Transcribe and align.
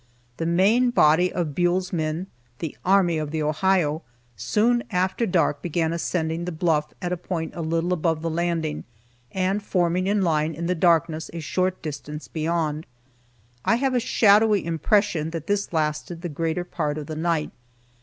The 0.37 0.47
main 0.47 0.89
body 0.89 1.31
of 1.31 1.53
Buell's 1.53 1.93
men, 1.93 2.25
"the 2.57 2.75
army 2.83 3.19
of 3.19 3.29
the 3.29 3.43
Ohio," 3.43 4.01
soon 4.35 4.81
after 4.89 5.27
dark 5.27 5.61
began 5.61 5.93
ascending 5.93 6.45
the 6.45 6.51
bluff 6.51 6.91
at 7.03 7.11
a 7.13 7.15
point 7.17 7.53
a 7.55 7.61
little 7.61 7.93
above 7.93 8.23
the 8.23 8.29
landing, 8.31 8.83
and 9.31 9.61
forming 9.61 10.07
in 10.07 10.23
line 10.23 10.55
in 10.55 10.65
the 10.65 10.73
darkness 10.73 11.29
a 11.33 11.39
short 11.39 11.83
distance 11.83 12.27
beyond. 12.27 12.87
I 13.63 13.75
have 13.75 13.93
a 13.93 13.99
shadowy 13.99 14.65
impression 14.65 15.29
that 15.29 15.45
this 15.45 15.71
lasted 15.71 16.23
the 16.23 16.29
greater 16.29 16.63
part 16.63 16.97
of 16.97 17.05
the 17.05 17.15
night. 17.15 17.51